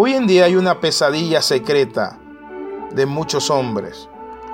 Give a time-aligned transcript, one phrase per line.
[0.00, 2.20] Hoy en día hay una pesadilla secreta
[2.92, 4.08] de muchos hombres.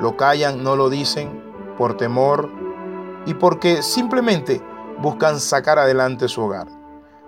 [0.00, 1.44] Lo callan, no lo dicen
[1.78, 2.50] por temor
[3.24, 4.60] y porque simplemente
[5.00, 6.66] buscan sacar adelante su hogar.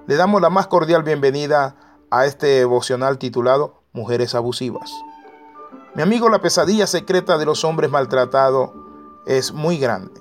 [0.08, 1.76] Le damos la más cordial bienvenida
[2.10, 4.90] a este devocional titulado Mujeres Abusivas.
[5.94, 8.70] Mi amigo, la pesadilla secreta de los hombres maltratados
[9.24, 10.20] es muy grande.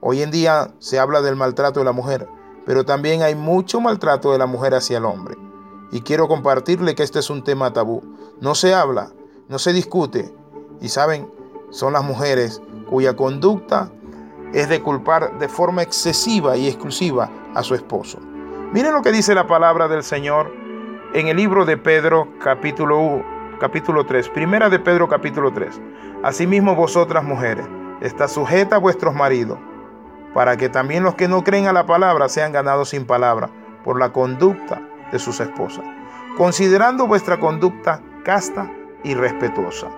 [0.00, 2.28] Hoy en día se habla del maltrato de la mujer,
[2.66, 5.47] pero también hay mucho maltrato de la mujer hacia el hombre.
[5.90, 8.02] Y quiero compartirle que este es un tema tabú.
[8.40, 9.10] No se habla,
[9.48, 10.32] no se discute.
[10.80, 11.30] Y saben,
[11.70, 13.90] son las mujeres cuya conducta
[14.52, 18.18] es de culpar de forma excesiva y exclusiva a su esposo.
[18.72, 20.52] Miren lo que dice la palabra del Señor
[21.14, 23.24] en el libro de Pedro capítulo 1,
[23.60, 25.80] capítulo 3, primera de Pedro capítulo 3.
[26.22, 27.66] Asimismo vosotras mujeres,
[28.00, 29.58] está sujeta a vuestros maridos,
[30.34, 33.50] para que también los que no creen a la palabra sean ganados sin palabra
[33.84, 35.84] por la conducta de sus esposas,
[36.36, 38.70] considerando vuestra conducta casta
[39.02, 39.88] y respetuosa.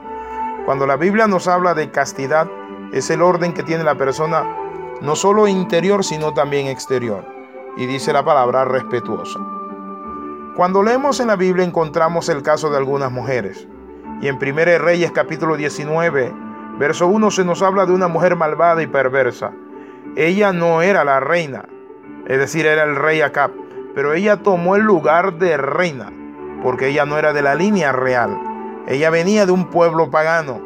[0.64, 2.48] Cuando la Biblia nos habla de castidad,
[2.92, 4.44] es el orden que tiene la persona
[5.00, 7.25] no solo interior, sino también exterior.
[7.77, 9.41] Y dice la palabra respetuosa.
[10.56, 13.67] Cuando leemos en la Biblia encontramos el caso de algunas mujeres.
[14.20, 16.34] Y en 1 Reyes capítulo 19,
[16.78, 19.52] verso 1 se nos habla de una mujer malvada y perversa.
[20.17, 21.64] Ella no era la reina,
[22.27, 23.52] es decir, era el rey Acab,
[23.94, 26.12] pero ella tomó el lugar de reina,
[26.62, 28.38] porque ella no era de la línea real.
[28.86, 30.60] Ella venía de un pueblo pagano.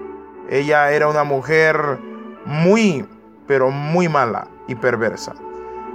[0.49, 1.99] Ella era una mujer
[2.45, 3.07] muy,
[3.47, 5.35] pero muy mala y perversa.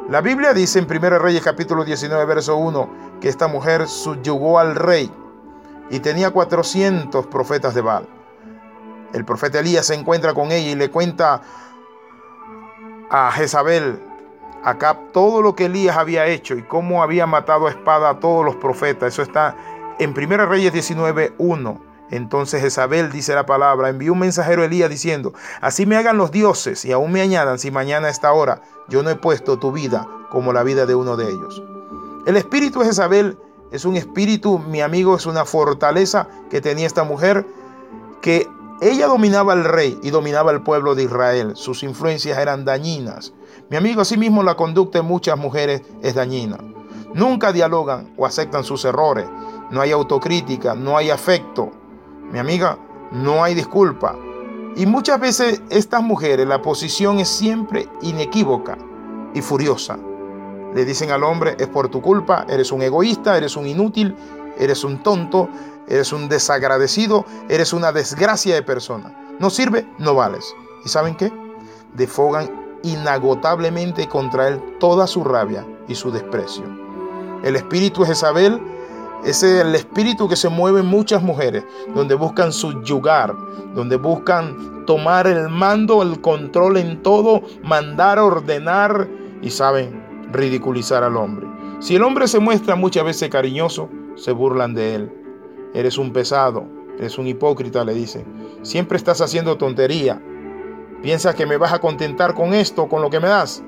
[0.10, 2.90] La Biblia dice en 1 Reyes capítulo 19, verso 1,
[3.22, 5.12] que esta mujer subyugó al rey
[5.92, 8.08] y tenía 400 profetas de Baal.
[9.14, 11.42] El profeta Elías se encuentra con ella y le cuenta
[13.10, 14.00] a Jezabel,
[14.64, 18.46] acá todo lo que Elías había hecho y cómo había matado a espada a todos
[18.46, 19.14] los profetas.
[19.14, 19.56] Eso está
[20.00, 21.82] en 1 Reyes 19, 1.
[22.12, 26.32] Entonces Jezabel dice la palabra, envió un mensajero a Elías diciendo, así me hagan los
[26.32, 29.72] dioses y aún me añadan si mañana a esta hora yo no he puesto tu
[29.72, 31.62] vida como la vida de uno de ellos.
[32.26, 33.38] El espíritu de Jezabel
[33.72, 37.46] es un espíritu, mi amigo, es una fortaleza que tenía esta mujer
[38.22, 38.48] que
[38.82, 41.52] ella dominaba al rey y dominaba al pueblo de Israel.
[41.56, 43.34] Sus influencias eran dañinas.
[43.70, 46.58] Mi amigo, asimismo la conducta de muchas mujeres es dañina.
[47.14, 49.28] Nunca dialogan o aceptan sus errores.
[49.70, 51.70] No hay autocrítica, no hay afecto.
[52.32, 52.80] Mi amiga,
[53.12, 54.16] no hay disculpa.
[54.76, 58.76] Y muchas veces estas mujeres, la posición es siempre inequívoca
[59.36, 60.00] y furiosa.
[60.74, 64.16] Le dicen al hombre, es por tu culpa, eres un egoísta, eres un inútil,
[64.58, 65.48] eres un tonto,
[65.88, 69.36] eres un desagradecido, eres una desgracia de persona.
[69.40, 70.56] No sirve, no vales.
[70.84, 71.32] ¿Y saben qué?
[71.94, 76.64] Defogan inagotablemente contra él toda su rabia y su desprecio.
[77.44, 78.60] El espíritu de Jezabel
[79.24, 83.36] es el espíritu que se mueve en muchas mujeres, donde buscan subyugar,
[83.74, 89.08] donde buscan tomar el mando, el control en todo, mandar, ordenar
[89.42, 91.48] y saben ridiculizar al hombre.
[91.80, 95.14] Si el hombre se muestra muchas veces cariñoso, se burlan de él.
[95.74, 96.66] Eres un pesado,
[96.98, 98.26] eres un hipócrita, le dicen.
[98.64, 100.22] Siempre estás haciendo tontería.
[101.02, 103.64] Piensas que me vas a contentar con esto, con lo que me das.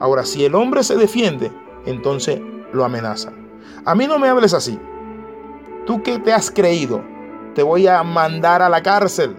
[0.00, 1.52] Ahora, si el hombre se defiende,
[1.86, 2.40] entonces
[2.72, 3.32] lo amenaza.
[3.84, 4.78] A mí no me hables así.
[5.86, 7.02] ¿Tú qué te has creído?
[7.54, 9.36] Te voy a mandar a la cárcel.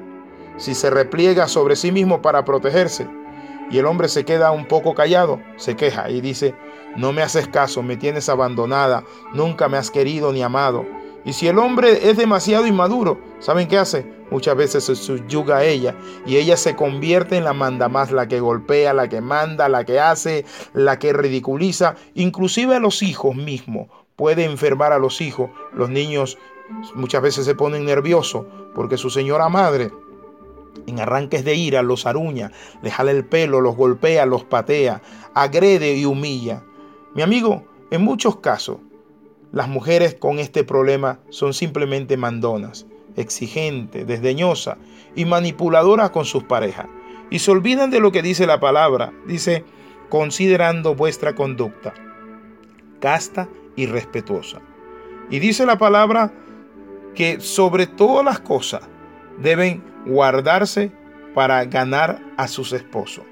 [0.57, 3.07] Si se repliega sobre sí mismo para protegerse
[3.69, 6.55] y el hombre se queda un poco callado, se queja y dice,
[6.95, 9.03] no me haces caso, me tienes abandonada,
[9.33, 10.85] nunca me has querido ni amado.
[11.25, 14.05] Y si el hombre es demasiado inmaduro, ¿saben qué hace?
[14.29, 18.27] Muchas veces se subyuga a ella y ella se convierte en la manda más, la
[18.27, 23.35] que golpea, la que manda, la que hace, la que ridiculiza, inclusive a los hijos
[23.35, 25.49] mismos puede enfermar a los hijos.
[25.73, 26.37] Los niños
[26.93, 29.91] muchas veces se ponen nerviosos porque su señora madre
[30.87, 35.01] en arranques de ira los aruña, les jala el pelo, los golpea, los patea,
[35.33, 36.63] agrede y humilla.
[37.13, 38.77] Mi amigo, en muchos casos,
[39.55, 42.85] las mujeres con este problema son simplemente mandonas,
[43.15, 44.75] exigentes, desdeñosas
[45.15, 46.87] y manipuladoras con sus parejas.
[47.29, 49.13] Y se olvidan de lo que dice la palabra.
[49.25, 49.63] Dice,
[50.09, 51.93] considerando vuestra conducta,
[52.99, 53.47] casta
[53.77, 54.59] y respetuosa.
[55.29, 56.33] Y dice la palabra
[57.15, 58.81] que sobre todas las cosas
[59.37, 60.91] deben guardarse
[61.33, 63.23] para ganar a sus esposos.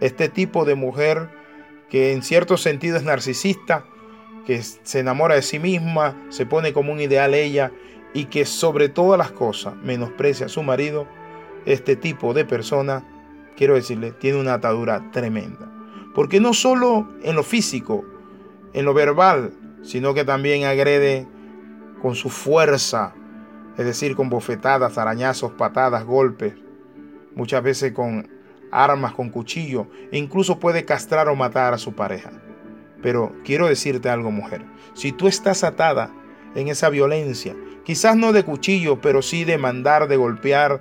[0.00, 1.28] Este tipo de mujer
[1.90, 3.84] que en cierto sentido es narcisista,
[4.46, 7.72] que se enamora de sí misma, se pone como un ideal ella
[8.14, 11.06] y que sobre todas las cosas menosprecia a su marido,
[11.66, 13.04] este tipo de persona,
[13.56, 15.70] quiero decirle, tiene una atadura tremenda.
[16.14, 18.04] Porque no solo en lo físico,
[18.72, 19.52] en lo verbal,
[19.82, 21.26] sino que también agrede
[22.00, 23.14] con su fuerza,
[23.76, 26.54] es decir, con bofetadas, arañazos, patadas, golpes,
[27.34, 28.28] muchas veces con
[28.70, 32.30] armas, con cuchillo, e incluso puede castrar o matar a su pareja.
[33.02, 34.62] Pero quiero decirte algo, mujer,
[34.94, 36.10] si tú estás atada
[36.54, 37.54] en esa violencia,
[37.84, 40.80] quizás no de cuchillo, pero sí de mandar, de golpear,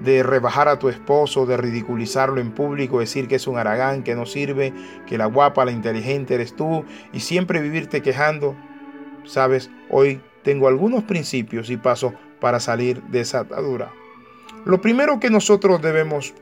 [0.00, 4.14] de rebajar a tu esposo, de ridiculizarlo en público, decir que es un aragán, que
[4.14, 4.72] no sirve,
[5.06, 8.54] que la guapa, la inteligente eres tú, y siempre vivirte quejando,
[9.24, 13.90] sabes, hoy tengo algunos principios y pasos para salir de esa atadura.
[14.64, 16.34] Lo primero que nosotros debemos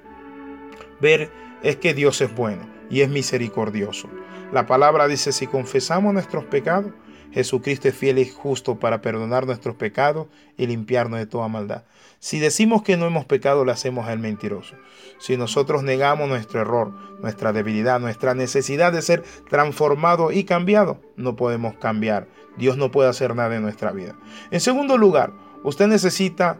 [1.00, 1.30] ver
[1.62, 4.08] es que Dios es bueno y es misericordioso.
[4.52, 6.92] La palabra dice, si confesamos nuestros pecados,
[7.32, 11.84] Jesucristo es fiel y justo para perdonar nuestros pecados y limpiarnos de toda maldad.
[12.18, 14.74] Si decimos que no hemos pecado, le hacemos al mentiroso.
[15.18, 21.36] Si nosotros negamos nuestro error, nuestra debilidad, nuestra necesidad de ser transformado y cambiado, no
[21.36, 22.26] podemos cambiar.
[22.56, 24.16] Dios no puede hacer nada en nuestra vida.
[24.50, 26.58] En segundo lugar, usted necesita,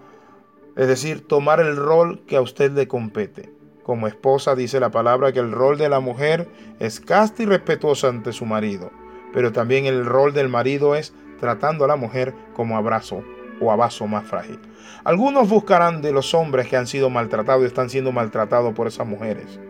[0.77, 3.56] es decir, tomar el rol que a usted le compete.
[3.87, 6.49] Como esposa dice la palabra que el rol de la mujer
[6.81, 8.91] es casta y respetuosa ante su marido,
[9.33, 13.23] pero también el rol del marido es tratando a la mujer como abrazo
[13.61, 13.95] o a más
[14.25, 14.59] frágil.
[15.05, 19.07] Algunos buscarán de los hombres que han sido maltratados y están siendo maltratados por esas
[19.07, 19.61] mujeres.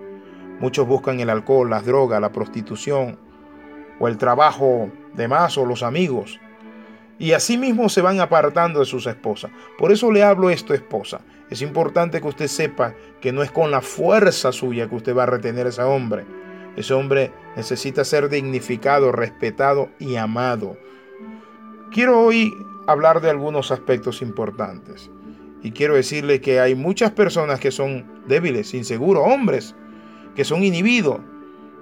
[0.60, 3.18] Muchos buscan el alcohol, las drogas, la prostitución
[4.00, 6.40] o el trabajo de más o los amigos.
[7.18, 9.50] Y así mismo se van apartando de sus esposas.
[9.76, 11.20] Por eso le hablo esto, esposa.
[11.50, 15.24] Es importante que usted sepa que no es con la fuerza suya que usted va
[15.24, 16.24] a retener a ese hombre.
[16.76, 20.76] Ese hombre necesita ser dignificado, respetado y amado.
[21.92, 22.52] Quiero hoy
[22.86, 25.10] hablar de algunos aspectos importantes.
[25.62, 29.74] Y quiero decirle que hay muchas personas que son débiles, inseguros, hombres,
[30.34, 31.20] que son inhibidos,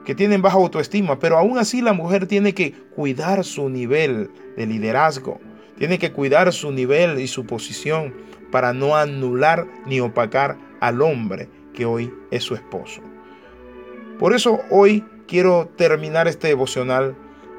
[0.05, 4.67] que tienen baja autoestima, pero aún así la mujer tiene que cuidar su nivel de
[4.67, 5.41] liderazgo,
[5.79, 8.15] tiene que cuidar su nivel y su posición
[8.51, 13.03] para no anular ni opacar al hombre que hoy es su esposo.
[14.19, 17.17] Por eso hoy quiero terminar este devocional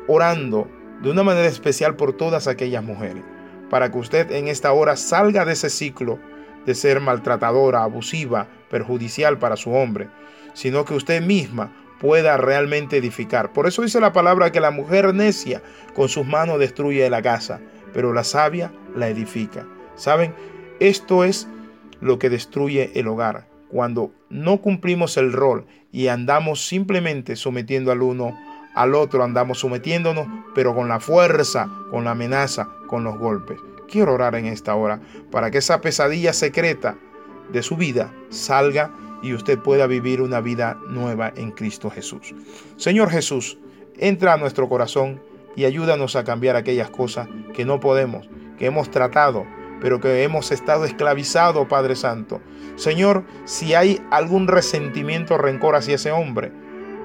[0.07, 0.69] orando
[1.01, 3.23] de una manera especial por todas aquellas mujeres,
[3.69, 6.19] para que usted en esta hora salga de ese ciclo
[6.65, 10.07] de ser maltratadora, abusiva, perjudicial para su hombre,
[10.53, 13.51] sino que usted misma pueda realmente edificar.
[13.53, 15.61] Por eso dice la palabra que la mujer necia
[15.93, 17.59] con sus manos destruye la casa,
[17.95, 19.65] pero la sabia la edifica.
[19.95, 20.35] ¿Saben?
[20.81, 21.47] Esto es
[22.01, 23.47] lo que destruye el hogar.
[23.69, 28.37] Cuando no cumplimos el rol y andamos simplemente sometiendo al uno
[28.75, 33.57] al otro, andamos sometiéndonos, pero con la fuerza, con la amenaza, con los golpes.
[33.89, 34.99] Quiero orar en esta hora
[35.31, 36.97] para que esa pesadilla secreta
[37.53, 38.91] de su vida salga
[39.23, 42.35] y usted pueda vivir una vida nueva en Cristo Jesús.
[42.75, 43.57] Señor Jesús,
[43.97, 45.21] entra a nuestro corazón
[45.55, 49.45] y ayúdanos a cambiar aquellas cosas que no podemos, que hemos tratado,
[49.81, 52.41] pero que hemos estado esclavizados, Padre Santo.
[52.75, 56.51] Señor, si hay algún resentimiento o rencor hacia ese hombre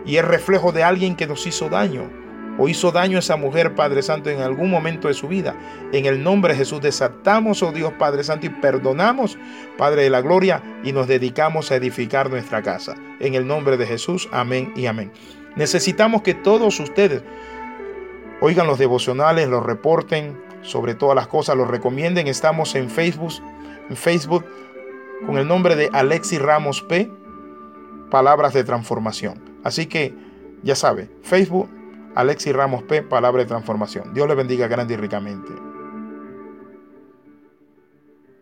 [0.05, 2.11] y es reflejo de alguien que nos hizo daño
[2.59, 5.57] o hizo daño a esa mujer, Padre Santo, en algún momento de su vida,
[5.93, 9.39] en el nombre de Jesús desatamos, oh Dios Padre Santo, y perdonamos,
[9.79, 12.97] Padre de la Gloria, y nos dedicamos a edificar nuestra casa.
[13.19, 15.11] En el nombre de Jesús, amén y amén.
[15.57, 17.23] Necesitamos que todos ustedes
[18.41, 22.27] oigan los devocionales, los reporten, sobre todas las cosas, los recomienden.
[22.27, 23.33] Estamos en Facebook,
[23.89, 24.45] en Facebook
[25.27, 27.11] con el nombre de Alexis Ramos P.
[28.11, 29.41] Palabras de transformación.
[29.63, 30.15] Así que
[30.63, 31.69] ya sabe, Facebook,
[32.15, 33.03] Alexis Ramos P.
[33.03, 34.13] Palabra de transformación.
[34.15, 35.53] Dios le bendiga grande y ricamente.